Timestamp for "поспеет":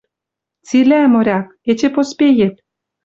1.95-2.55